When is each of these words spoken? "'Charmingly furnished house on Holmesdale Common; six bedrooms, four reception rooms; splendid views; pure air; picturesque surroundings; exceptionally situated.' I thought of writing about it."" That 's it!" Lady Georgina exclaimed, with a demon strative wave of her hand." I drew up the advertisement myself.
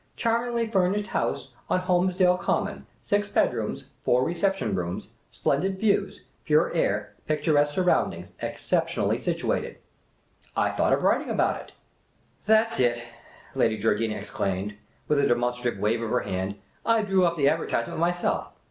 "'Charmingly 0.15 0.65
furnished 0.65 1.09
house 1.11 1.49
on 1.69 1.81
Holmesdale 1.81 2.37
Common; 2.39 2.87
six 3.03 3.29
bedrooms, 3.29 3.89
four 4.01 4.23
reception 4.25 4.73
rooms; 4.73 5.13
splendid 5.29 5.77
views; 5.77 6.23
pure 6.43 6.73
air; 6.73 7.13
picturesque 7.27 7.71
surroundings; 7.71 8.31
exceptionally 8.41 9.19
situated.' 9.19 9.77
I 10.57 10.71
thought 10.71 10.93
of 10.93 11.03
writing 11.03 11.29
about 11.29 11.61
it."" 11.61 11.73
That 12.47 12.71
's 12.71 12.79
it!" 12.79 13.03
Lady 13.55 13.77
Georgina 13.77 14.15
exclaimed, 14.15 14.75
with 15.07 15.19
a 15.19 15.27
demon 15.27 15.53
strative 15.53 15.77
wave 15.77 16.01
of 16.01 16.09
her 16.09 16.21
hand." 16.21 16.55
I 16.83 17.03
drew 17.03 17.23
up 17.27 17.37
the 17.37 17.47
advertisement 17.47 17.99
myself. 17.99 18.47